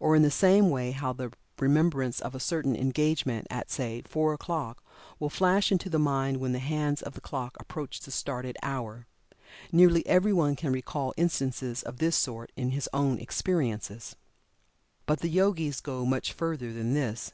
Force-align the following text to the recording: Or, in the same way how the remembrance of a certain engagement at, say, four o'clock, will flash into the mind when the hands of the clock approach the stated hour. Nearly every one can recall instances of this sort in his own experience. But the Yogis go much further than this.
Or, 0.00 0.16
in 0.16 0.22
the 0.22 0.32
same 0.32 0.68
way 0.68 0.90
how 0.90 1.12
the 1.12 1.30
remembrance 1.60 2.18
of 2.18 2.34
a 2.34 2.40
certain 2.40 2.74
engagement 2.74 3.46
at, 3.50 3.70
say, 3.70 4.02
four 4.04 4.32
o'clock, 4.34 4.82
will 5.20 5.30
flash 5.30 5.70
into 5.70 5.88
the 5.88 5.96
mind 6.00 6.38
when 6.38 6.50
the 6.50 6.58
hands 6.58 7.00
of 7.02 7.14
the 7.14 7.20
clock 7.20 7.56
approach 7.60 8.00
the 8.00 8.10
stated 8.10 8.56
hour. 8.64 9.06
Nearly 9.70 10.04
every 10.08 10.32
one 10.32 10.56
can 10.56 10.72
recall 10.72 11.14
instances 11.16 11.84
of 11.84 11.98
this 11.98 12.16
sort 12.16 12.50
in 12.56 12.70
his 12.72 12.88
own 12.92 13.20
experience. 13.20 14.16
But 15.06 15.20
the 15.20 15.28
Yogis 15.28 15.80
go 15.80 16.04
much 16.04 16.32
further 16.32 16.72
than 16.72 16.94
this. 16.94 17.32